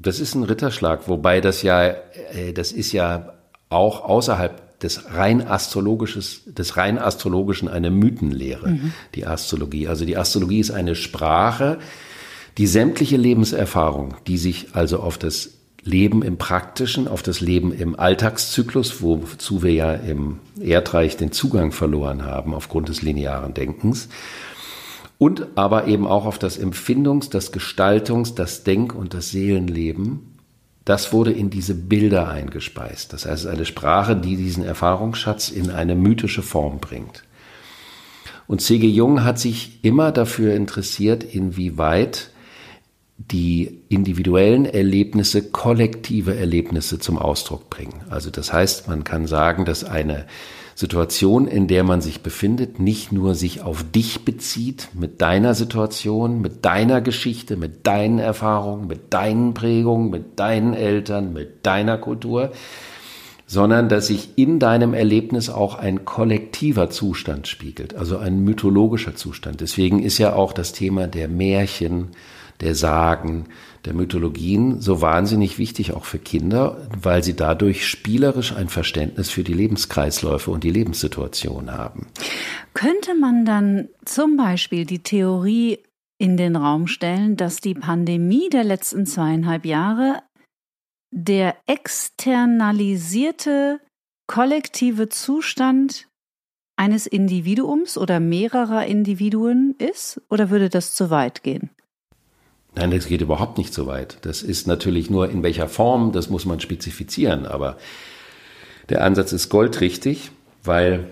[0.00, 3.34] Das ist ein Ritterschlag, wobei das ja, äh, das ist ja
[3.68, 8.92] auch außerhalb des rein astrologisches, des rein astrologischen eine Mythenlehre, mhm.
[9.14, 9.88] die Astrologie.
[9.88, 11.78] Also die Astrologie ist eine Sprache,
[12.56, 15.50] die sämtliche Lebenserfahrung, die sich also auf das
[15.82, 21.72] Leben im Praktischen, auf das Leben im Alltagszyklus, wozu wir ja im Erdreich den Zugang
[21.72, 24.08] verloren haben aufgrund des linearen Denkens,
[25.20, 30.38] und aber eben auch auf das Empfindungs-, das Gestaltungs-, das Denk- und das Seelenleben.
[30.86, 33.12] Das wurde in diese Bilder eingespeist.
[33.12, 37.22] Das heißt, es ist eine Sprache, die diesen Erfahrungsschatz in eine mythische Form bringt.
[38.46, 38.88] Und C.G.
[38.88, 42.30] Jung hat sich immer dafür interessiert, inwieweit
[43.18, 48.00] die individuellen Erlebnisse kollektive Erlebnisse zum Ausdruck bringen.
[48.08, 50.24] Also das heißt, man kann sagen, dass eine
[50.80, 56.40] Situation, in der man sich befindet, nicht nur sich auf dich bezieht, mit deiner Situation,
[56.40, 62.52] mit deiner Geschichte, mit deinen Erfahrungen, mit deinen Prägungen, mit deinen Eltern, mit deiner Kultur,
[63.46, 69.60] sondern dass sich in deinem Erlebnis auch ein kollektiver Zustand spiegelt, also ein mythologischer Zustand.
[69.60, 72.12] Deswegen ist ja auch das Thema der Märchen,
[72.60, 73.46] der Sagen,
[73.84, 79.42] der Mythologien so wahnsinnig wichtig auch für Kinder, weil sie dadurch spielerisch ein Verständnis für
[79.42, 82.06] die Lebenskreisläufe und die Lebenssituation haben.
[82.74, 85.78] Könnte man dann zum Beispiel die Theorie
[86.18, 90.22] in den Raum stellen, dass die Pandemie der letzten zweieinhalb Jahre
[91.12, 93.80] der externalisierte
[94.26, 96.06] kollektive Zustand
[96.76, 100.20] eines Individuums oder mehrerer Individuen ist?
[100.30, 101.70] Oder würde das zu weit gehen?
[102.74, 104.18] Nein, das geht überhaupt nicht so weit.
[104.22, 107.46] Das ist natürlich nur in welcher Form, das muss man spezifizieren.
[107.46, 107.76] Aber
[108.88, 110.30] der Ansatz ist goldrichtig,
[110.62, 111.08] weil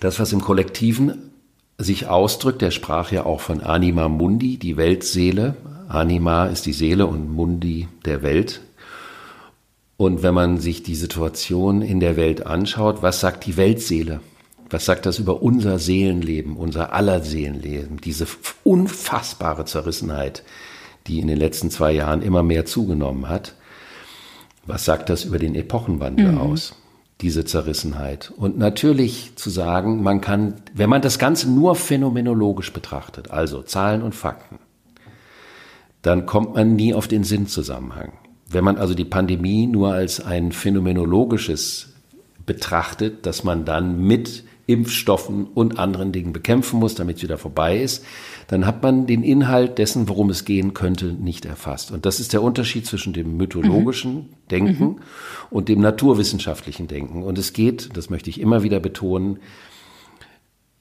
[0.00, 1.30] das, was im Kollektiven
[1.78, 5.56] sich ausdrückt, der sprach ja auch von Anima Mundi, die Weltseele.
[5.88, 8.60] Anima ist die Seele und Mundi der Welt.
[9.96, 14.20] Und wenn man sich die Situation in der Welt anschaut, was sagt die Weltseele?
[14.70, 18.26] Was sagt das über unser Seelenleben, unser aller Seelenleben, diese
[18.62, 20.42] unfassbare Zerrissenheit,
[21.06, 23.54] die in den letzten zwei Jahren immer mehr zugenommen hat?
[24.66, 26.38] Was sagt das über den Epochenwandel mhm.
[26.38, 26.74] aus?
[27.20, 28.32] Diese Zerrissenheit.
[28.36, 34.02] Und natürlich zu sagen, man kann, wenn man das Ganze nur phänomenologisch betrachtet, also Zahlen
[34.02, 34.58] und Fakten,
[36.02, 38.12] dann kommt man nie auf den Sinnzusammenhang.
[38.50, 41.94] Wenn man also die Pandemie nur als ein phänomenologisches
[42.44, 47.80] betrachtet, dass man dann mit Impfstoffen und anderen Dingen bekämpfen muss, damit es wieder vorbei
[47.80, 48.04] ist,
[48.46, 51.90] dann hat man den Inhalt dessen, worum es gehen könnte, nicht erfasst.
[51.90, 54.28] Und das ist der Unterschied zwischen dem mythologischen mhm.
[54.50, 54.96] Denken mhm.
[55.50, 57.22] und dem naturwissenschaftlichen Denken.
[57.22, 59.38] Und es geht, das möchte ich immer wieder betonen,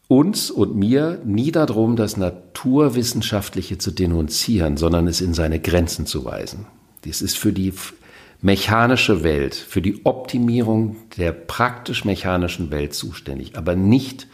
[0.07, 6.23] uns und mir nie darum, das Naturwissenschaftliche zu denunzieren, sondern es in seine Grenzen zu
[6.25, 6.67] weisen.
[7.05, 7.73] Das ist für die
[8.43, 14.27] mechanische Welt, für die Optimierung der praktisch mechanischen Welt zuständig, aber nicht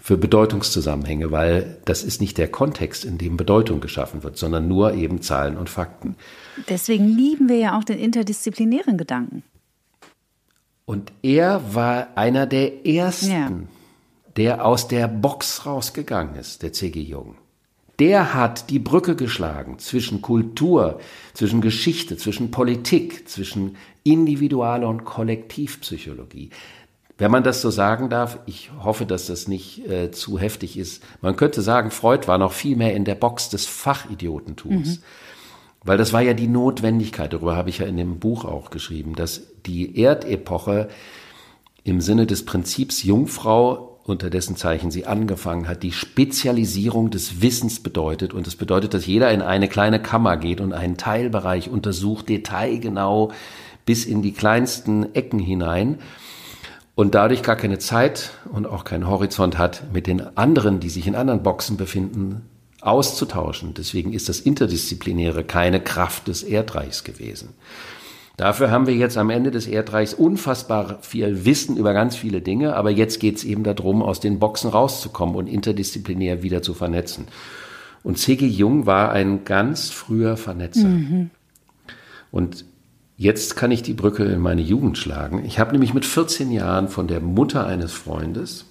[0.00, 4.94] für Bedeutungszusammenhänge, weil das ist nicht der Kontext, in dem Bedeutung geschaffen wird, sondern nur
[4.94, 6.14] eben Zahlen und Fakten.
[6.68, 9.42] Deswegen lieben wir ja auch den interdisziplinären Gedanken.
[10.84, 13.50] Und er war einer der ersten, ja.
[14.36, 17.00] der aus der Box rausgegangen ist, der C.G.
[17.00, 17.34] Jung.
[17.98, 21.00] Der hat die Brücke geschlagen zwischen Kultur,
[21.32, 26.50] zwischen Geschichte, zwischen Politik, zwischen Individual- und Kollektivpsychologie.
[27.18, 31.02] Wenn man das so sagen darf, ich hoffe, dass das nicht äh, zu heftig ist.
[31.22, 34.98] Man könnte sagen, Freud war noch viel mehr in der Box des Fachidiotentums.
[34.98, 35.02] Mhm.
[35.82, 39.14] Weil das war ja die Notwendigkeit, darüber habe ich ja in dem Buch auch geschrieben,
[39.14, 40.88] dass die Erdepoche
[41.84, 47.80] im Sinne des Prinzips Jungfrau unter dessen Zeichen sie angefangen hat, die Spezialisierung des Wissens
[47.80, 48.32] bedeutet.
[48.32, 53.32] Und das bedeutet, dass jeder in eine kleine Kammer geht und einen Teilbereich untersucht, detailgenau
[53.84, 55.98] bis in die kleinsten Ecken hinein
[56.94, 61.06] und dadurch gar keine Zeit und auch keinen Horizont hat, mit den anderen, die sich
[61.06, 62.42] in anderen Boxen befinden,
[62.80, 63.74] auszutauschen.
[63.74, 67.50] Deswegen ist das Interdisziplinäre keine Kraft des Erdreichs gewesen.
[68.36, 72.76] Dafür haben wir jetzt am Ende des Erdreichs unfassbar viel Wissen über ganz viele Dinge,
[72.76, 77.28] aber jetzt geht es eben darum, aus den Boxen rauszukommen und interdisziplinär wieder zu vernetzen.
[78.02, 78.46] Und C.G.
[78.46, 80.86] Jung war ein ganz früher Vernetzer.
[80.86, 81.30] Mhm.
[82.30, 82.66] Und
[83.16, 85.42] jetzt kann ich die Brücke in meine Jugend schlagen.
[85.46, 88.66] Ich habe nämlich mit 14 Jahren von der Mutter eines Freundes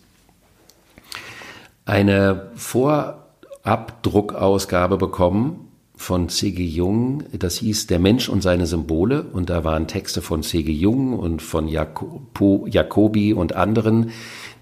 [1.86, 5.65] eine Vorabdruckausgabe bekommen
[5.98, 6.64] von C.G.
[6.64, 10.72] Jung, das hieß Der Mensch und seine Symbole und da waren Texte von C.G.
[10.72, 14.12] Jung und von Jacopo, Jacobi und anderen,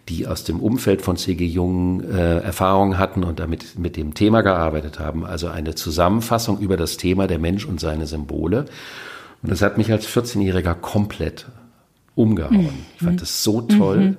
[0.09, 1.45] die aus dem Umfeld von C.G.
[1.45, 5.25] Jung äh, Erfahrungen hatten und damit mit dem Thema gearbeitet haben.
[5.25, 8.65] Also eine Zusammenfassung über das Thema der Mensch und seine Symbole.
[9.41, 11.47] Und das hat mich als 14-Jähriger komplett
[12.15, 12.57] umgehauen.
[12.57, 12.85] Mhm.
[12.95, 13.99] Ich fand das so toll.
[13.99, 14.17] Mhm.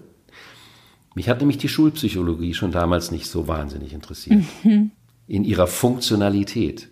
[1.14, 4.42] Mich hat nämlich die Schulpsychologie schon damals nicht so wahnsinnig interessiert.
[4.64, 4.90] Mhm.
[5.27, 6.88] In ihrer Funktionalität.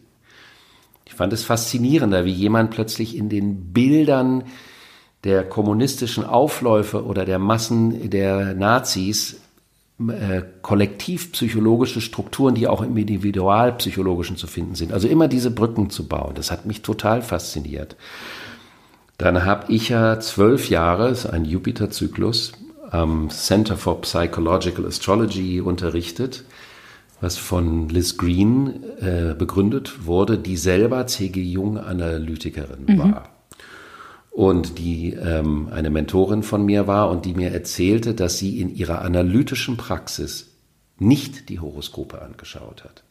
[1.13, 4.45] Ich fand es faszinierender, wie jemand plötzlich in den Bildern
[5.25, 9.43] der kommunistischen Aufläufe oder der Massen der Nazis
[10.01, 14.91] äh, kollektivpsychologische Strukturen, die auch im Individualpsychologischen zu finden sind.
[14.91, 17.95] Also immer diese Brücken zu bauen, das hat mich total fasziniert.
[19.19, 22.53] Dann habe ich ja zwölf Jahre, ist ein Jupiter-Zyklus,
[22.91, 26.45] am Center for Psychological Astrology unterrichtet
[27.23, 31.41] was von Liz Green äh, begründet wurde, die selber C.G.
[31.41, 32.99] Jung Analytikerin mhm.
[32.99, 33.29] war.
[34.33, 38.75] Und die ähm, eine Mentorin von mir war und die mir erzählte, dass sie in
[38.75, 40.49] ihrer analytischen Praxis
[40.99, 43.05] nicht die Horoskope angeschaut hat.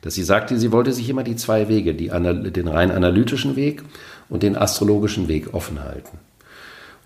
[0.00, 3.84] Dass sie sagte, sie wollte sich immer die zwei Wege, die, den rein analytischen Weg
[4.28, 6.18] und den astrologischen Weg offen halten.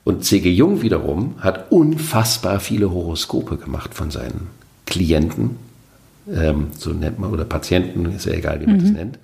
[0.02, 0.50] Und C.G.
[0.50, 4.46] Jung wiederum hat unfassbar viele Horoskope gemacht von seinen
[4.87, 5.65] Klienten
[6.33, 8.81] ähm, so nennt man, oder Patienten, ist ja egal, wie man mhm.
[8.81, 9.19] das nennt.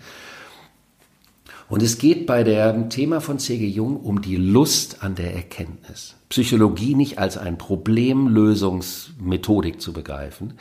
[1.69, 3.67] Und es geht bei dem Thema von C.G.
[3.67, 6.17] Jung um die Lust an der Erkenntnis.
[6.29, 10.53] Psychologie nicht als ein Problemlösungsmethodik zu begreifen,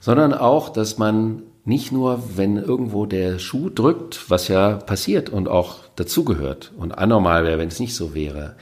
[0.00, 5.48] sondern auch, dass man nicht nur, wenn irgendwo der Schuh drückt, was ja passiert und
[5.48, 8.56] auch dazugehört und anormal wäre, wenn es nicht so wäre,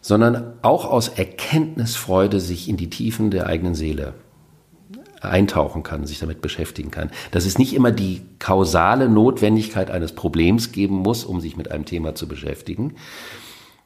[0.00, 4.14] sondern auch aus Erkenntnisfreude sich in die Tiefen der eigenen Seele
[5.28, 7.10] eintauchen kann, sich damit beschäftigen kann.
[7.30, 11.84] Dass es nicht immer die kausale Notwendigkeit eines Problems geben muss, um sich mit einem
[11.84, 12.94] Thema zu beschäftigen,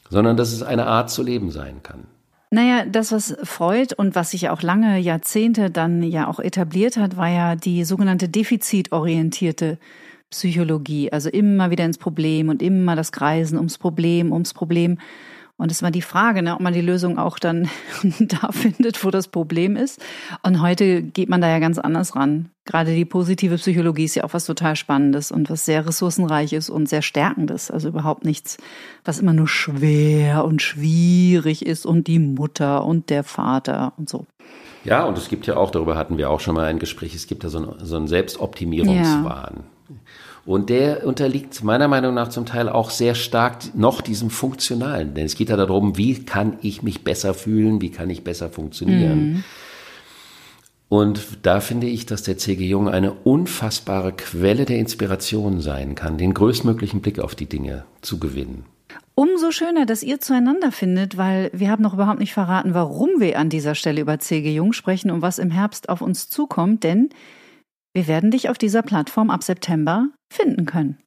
[0.09, 2.05] sondern dass es eine Art zu leben sein kann.
[2.53, 7.17] Naja, das, was Freud und was sich auch lange Jahrzehnte dann ja auch etabliert hat,
[7.17, 9.79] war ja die sogenannte defizitorientierte
[10.31, 11.13] Psychologie.
[11.13, 14.99] Also immer wieder ins Problem und immer das Kreisen ums Problem, ums Problem.
[15.61, 17.69] Und es war die Frage, ne, ob man die Lösung auch dann
[18.19, 20.01] da findet, wo das Problem ist.
[20.43, 22.49] Und heute geht man da ja ganz anders ran.
[22.65, 26.89] Gerade die positive Psychologie ist ja auch was total Spannendes und was sehr ressourcenreiches und
[26.89, 27.71] sehr Stärkendes.
[27.71, 28.57] Also überhaupt nichts,
[29.05, 34.25] was immer nur schwer und schwierig ist und die Mutter und der Vater und so.
[34.85, 37.27] Ja, und es gibt ja auch, darüber hatten wir auch schon mal ein Gespräch, es
[37.27, 39.57] gibt ja so einen, so einen Selbstoptimierungswahn.
[39.57, 39.80] Ja.
[40.51, 45.15] Und der unterliegt meiner Meinung nach zum Teil auch sehr stark noch diesem Funktionalen.
[45.15, 48.51] Denn es geht ja darum, wie kann ich mich besser fühlen, wie kann ich besser
[48.51, 49.19] funktionieren.
[49.19, 49.45] Mhm.
[50.89, 52.67] Und da finde ich, dass der C.G.
[52.67, 58.19] Jung eine unfassbare Quelle der Inspiration sein kann, den größtmöglichen Blick auf die Dinge zu
[58.19, 58.65] gewinnen.
[59.15, 63.39] Umso schöner, dass ihr zueinander findet, weil wir haben noch überhaupt nicht verraten, warum wir
[63.39, 64.53] an dieser Stelle über C.G.
[64.53, 67.11] Jung sprechen und was im Herbst auf uns zukommt, denn
[67.93, 70.99] wir werden dich auf dieser Plattform ab September finden können.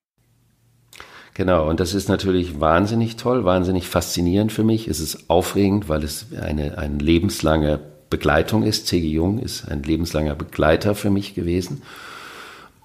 [1.34, 4.88] Genau, und das ist natürlich wahnsinnig toll, wahnsinnig faszinierend für mich.
[4.88, 7.80] Es ist aufregend, weil es eine, eine lebenslange
[8.10, 8.86] Begleitung ist.
[8.86, 9.08] C.G.
[9.08, 11.82] Jung ist ein lebenslanger Begleiter für mich gewesen.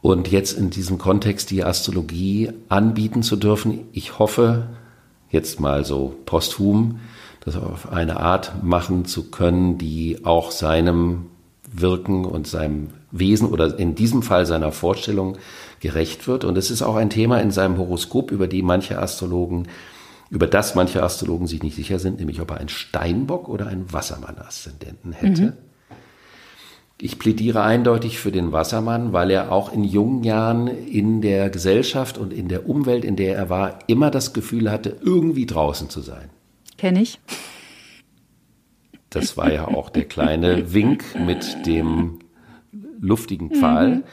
[0.00, 4.68] Und jetzt in diesem Kontext die Astrologie anbieten zu dürfen, ich hoffe,
[5.30, 7.00] jetzt mal so posthum,
[7.44, 11.26] das auf eine Art machen zu können, die auch seinem
[11.72, 15.38] Wirken und seinem Wesen oder in diesem Fall seiner Vorstellung
[15.80, 16.44] gerecht wird.
[16.44, 19.68] Und es ist auch ein Thema in seinem Horoskop, über die manche Astrologen,
[20.30, 23.92] über das manche Astrologen sich nicht sicher sind, nämlich ob er einen Steinbock oder einen
[23.92, 25.42] Wassermann-Aszendenten hätte.
[25.42, 25.52] Mhm.
[27.00, 32.18] Ich plädiere eindeutig für den Wassermann, weil er auch in jungen Jahren in der Gesellschaft
[32.18, 36.00] und in der Umwelt, in der er war, immer das Gefühl hatte, irgendwie draußen zu
[36.00, 36.28] sein.
[36.76, 37.20] Kenne ich.
[39.10, 42.18] Das war ja auch der kleine Wink mit dem
[43.00, 43.88] luftigen Pfahl.
[43.88, 44.04] Mhm.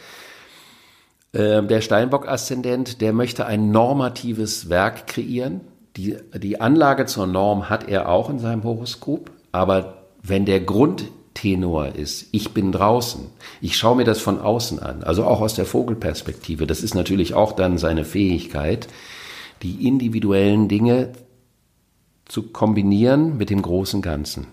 [1.33, 5.61] Ähm, der Steinbock-Aszendent, der möchte ein normatives Werk kreieren.
[5.97, 11.95] Die, die Anlage zur Norm hat er auch in seinem Horoskop, aber wenn der Grundtenor
[11.95, 13.27] ist, ich bin draußen,
[13.61, 17.33] ich schaue mir das von außen an, also auch aus der Vogelperspektive, das ist natürlich
[17.33, 18.87] auch dann seine Fähigkeit,
[19.61, 21.13] die individuellen Dinge
[22.25, 24.47] zu kombinieren mit dem großen Ganzen.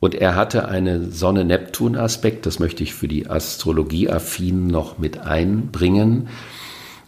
[0.00, 6.28] Und er hatte einen Sonne-Neptun-Aspekt, das möchte ich für die Astrologie-Affinen noch mit einbringen.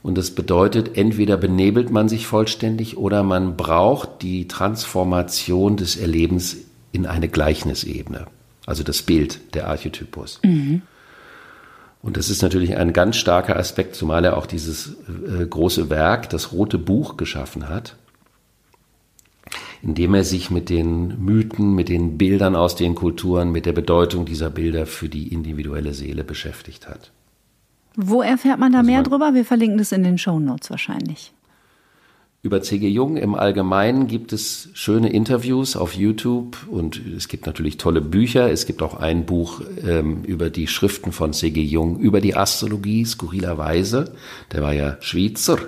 [0.03, 6.57] Und das bedeutet, entweder benebelt man sich vollständig oder man braucht die Transformation des Erlebens
[6.91, 8.27] in eine Gleichnisebene,
[8.67, 10.41] also das Bild, der Archetypus.
[10.43, 10.83] Mhm.
[12.03, 16.31] Und das ist natürlich ein ganz starker Aspekt, zumal er auch dieses äh, große Werk,
[16.31, 17.95] das Rote Buch, geschaffen hat
[19.83, 24.27] indem er sich mit den Mythen, mit den Bildern aus den Kulturen, mit der Bedeutung
[24.27, 27.11] dieser Bilder für die individuelle Seele beschäftigt hat.
[27.97, 29.35] Wo erfährt man da also mehr man, drüber?
[29.35, 31.33] Wir verlinken das in den Show Notes wahrscheinlich.
[32.43, 32.89] Über C.G.
[32.89, 38.51] Jung im Allgemeinen gibt es schöne Interviews auf YouTube und es gibt natürlich tolle Bücher.
[38.51, 41.61] Es gibt auch ein Buch ähm, über die Schriften von C.G.
[41.63, 44.15] Jung, über die Astrologie, skurrilerweise.
[44.53, 45.59] Der war ja Schweizer.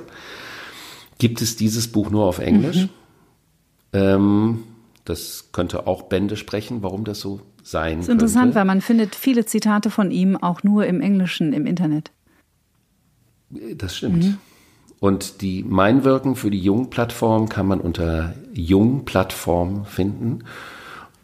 [1.18, 2.84] Gibt es dieses Buch nur auf Englisch?
[2.84, 3.01] Mhm.
[3.92, 4.64] Ähm,
[5.04, 8.56] das könnte auch Bände sprechen, warum das so sein Das ist interessant, könnte.
[8.56, 12.10] weil man findet viele Zitate von ihm auch nur im Englischen im Internet.
[13.76, 14.24] Das stimmt.
[14.24, 14.38] Mhm.
[15.00, 20.44] Und die Meinwirken für die Jung-Plattform kann man unter Jung-Plattform finden.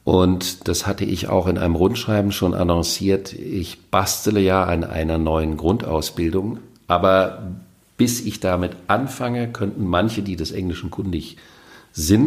[0.02, 3.32] Und das hatte ich auch in einem Rundschreiben schon annonciert.
[3.32, 6.58] Ich bastele ja an einer neuen Grundausbildung.
[6.88, 7.52] Aber
[7.96, 11.57] bis ich damit anfange, könnten manche, die des Englischen kundig sind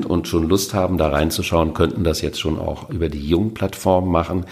[0.06, 4.46] und schon Lust haben, da reinzuschauen, könnten das jetzt schon auch über die Jung-Plattform machen.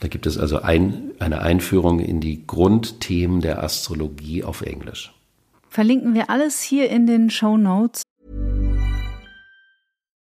[0.00, 5.14] Da gibt es also ein, eine Einführung in die Grundthemen der Astrologie auf Englisch.
[5.68, 8.02] Verlinken wir alles hier in den Show Notes.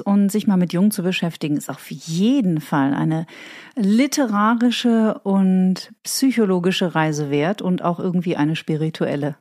[0.00, 3.26] Und sich mal mit Jung zu beschäftigen, ist auf jeden Fall eine
[3.74, 9.36] literarische und psychologische Reise wert und auch irgendwie eine spirituelle.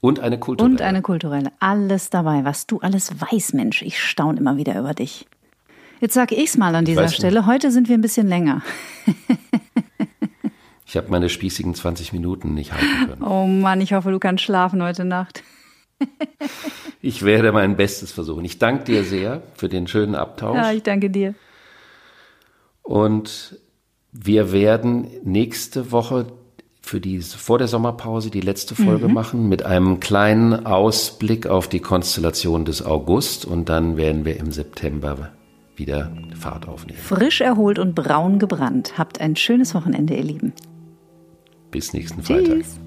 [0.00, 0.72] Und eine kulturelle.
[0.74, 1.52] Und eine kulturelle.
[1.60, 3.82] Alles dabei, was du alles weißt, Mensch.
[3.82, 5.26] Ich staune immer wieder über dich.
[6.00, 7.46] Jetzt sage ich es mal an dieser Stelle.
[7.46, 8.62] Heute sind wir ein bisschen länger.
[10.86, 13.22] ich habe meine spießigen 20 Minuten nicht halten können.
[13.22, 15.44] Oh Mann, ich hoffe, du kannst schlafen heute Nacht.
[17.02, 18.44] Ich werde mein Bestes versuchen.
[18.44, 20.56] Ich danke dir sehr für den schönen Abtausch.
[20.56, 21.34] Ja, ich danke dir.
[22.82, 23.58] Und
[24.12, 26.26] wir werden nächste Woche
[26.82, 29.14] für die vor der Sommerpause die letzte Folge mhm.
[29.14, 34.50] machen mit einem kleinen Ausblick auf die Konstellation des August und dann werden wir im
[34.50, 35.30] September
[35.76, 36.98] wieder Fahrt aufnehmen.
[36.98, 38.98] Frisch erholt und braun gebrannt.
[38.98, 40.52] Habt ein schönes Wochenende, ihr Lieben.
[41.70, 42.58] Bis nächsten Freitag.
[42.58, 42.80] Tschüss.